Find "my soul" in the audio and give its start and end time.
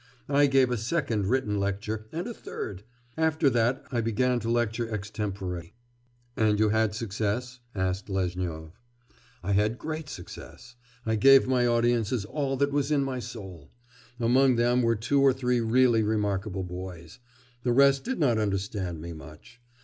13.03-13.69